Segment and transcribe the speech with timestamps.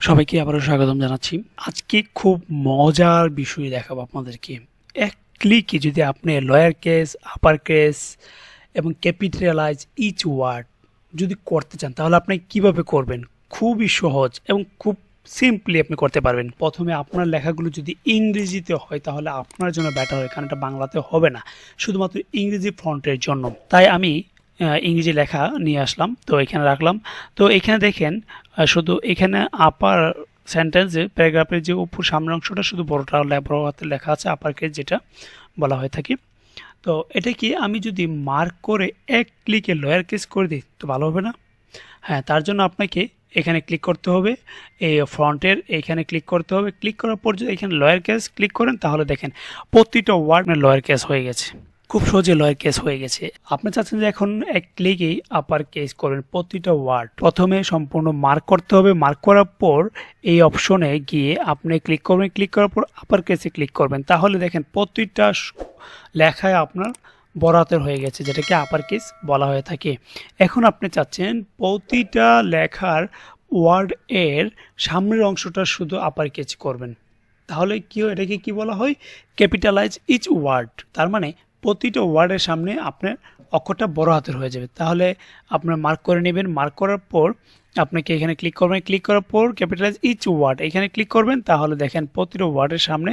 [0.00, 4.58] সবাইকে আবারও স্বাগতম জানাচ্ছি। আজকে খুব মজার বিষয় দেখাবো আপনাদেরকে।
[4.94, 8.16] এক ক্লিকে যদি আপনি লয়ার কেস আপার কেস
[8.74, 10.66] এবং ক্যাপিটালাইজ ইচ ওয়ার্ড
[11.16, 13.22] যদি করতে চান, তাহলে আপনি কীভাবে করবেন?
[13.50, 19.30] খুবই সহজ এবং খুব সিম্পলি আপনি করতে পারবেন। প্রথমে আপনার লেখাগুলো যদি ইংরেজিতে হয়, তাহলে
[19.30, 21.40] আপনার জন্য ব্যাটার হয়, কারণ এটা বাংলাতে হবে না।
[21.78, 24.22] শুধুমাত্র ইংরেজি ফ্রন্টের জন্য। তাই আমি
[24.88, 26.96] ইংরেজি লেখা নিয়ে আসলাম, তো এখানে রাখলাম।
[27.38, 28.12] তো এখানে দেখেন
[28.72, 29.38] শুধু এখানে
[29.68, 29.98] আপার
[30.54, 34.96] সেন্টেন্সে প্যারাগ্রাফের যে উপর সামনের অংশটা, শুধু বড়টা বড় হাতে লেখা আছে আপার কেস যেটা
[35.60, 36.12] বলা হয়ে থাকে।
[36.84, 38.86] তো এটা কি আমি যদি মার্ক করে
[39.18, 41.32] এক ক্লিকে লয়ার কেস করে দিই, তো ভালো হবে না?
[42.06, 43.00] হ্যাঁ তার জন্য আপনাকে
[43.40, 44.32] এখানে ক্লিক করতে হবে,
[44.86, 48.74] এই ফ্রন্টের এখানে ক্লিক করতে হবে। ক্লিক করার পর যদি এখানে লয়ার কেস ক্লিক করেন,
[48.84, 49.30] তাহলে দেখেন,
[49.72, 51.46] প্রতিটা ওয়ার্ড লয়ার কেস হয়ে গেছে।
[51.90, 56.20] খুব সহজে লয়ার কেস হয়ে গেছে। আপনি চাচ্ছেন যে এখন এক ক্লিকেই আপার কেস করবেন
[56.32, 59.80] প্রতিটা ওয়ার্ড প্রথমে সম্পূর্ণ মার্ক করতে হবে। মার্ক করার পর
[60.30, 64.62] এই অপশনে গিয়ে আপনি ক্লিক করবেন। ক্লিক করার পর আপার কেসে ক্লিক করবেন। তাহলে দেখেন
[64.74, 65.26] প্রতিটা
[66.20, 66.90] লেখায় আপনার
[67.42, 69.92] বরাতের হয়ে গেছে, যেটাকে আপার কেস বলা হয়ে থাকে।
[70.46, 73.02] এখন আপনি চাচ্ছেন প্রতিটা লেখার
[73.60, 73.90] ওয়ার্ড
[74.26, 74.44] এর
[74.86, 76.92] সামনের অংশটা শুধু আপার কেস করবেন।
[77.48, 78.94] তাহলে কি এটাকে কি বলা হয়?
[79.38, 81.28] ক্যাপিটালাইজ ইচ ওয়ার্ড তার মানে
[81.62, 83.14] প্রতিটা ওয়ার্ডের সামনে আপনার
[83.56, 85.06] অক্ষরটা বড় হাতের হয়ে যাবে। তাহলে
[85.54, 87.28] আপনার মার্ক করে নেবেন। মার্ক করার পর
[87.76, 92.04] আপনাকে এখানে ক্লিক করবেন। ক্লিক করার পর ক্যাপিটালাইজ ইচ ওয়ার্ড এখানে ক্লিক করবেন, তাহলে দেখেন
[92.14, 93.12] প্রতিটা ওয়ার্ডের সামনে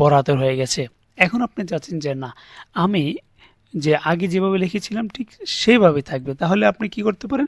[0.00, 0.82] বড় হাতের হয়ে গেছে।
[1.24, 2.30] এখন আপনি চাচ্ছেন যে না,
[2.84, 3.02] আমি
[3.74, 5.26] যে আগে যেভাবে লিখেছিলাম ঠিক
[5.60, 7.46] সেইভাবে থাকবে। তাহলে আপনি কি করতে পারেন?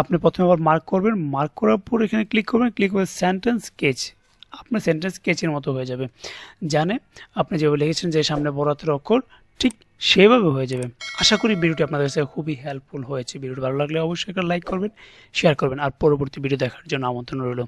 [0.00, 3.98] আপনি প্রথমে আবার মার্ক করবেন। মার্ক করার পর এখানে ক্লিক করবেন। ক্লিক করে সেন্টেন্স স্কেচ
[4.60, 6.06] আপনার সেন্টেন্স স্কেচের মতো হয়ে যাবে।
[6.74, 6.94] জানে
[7.40, 9.20] আপনি যেভাবে লিখেছেন যে সামনে বড় হাতের অক্ষর
[9.60, 9.72] ঠিক
[10.10, 10.86] সেভাবে হয়ে যাবে।
[11.22, 14.90] আশা করি ভিডিওটি আপনাদের কাছে খুবই হেল্পফুল হয়েছে। ভিডিওটি ভালো লাগলে অবশ্যই একটা লাইক করবেন
[15.38, 17.62] শেয়ার করবেন, আর পরবর্তী ভিডিও দেখার জন্য আমন্ত্রণ রইল।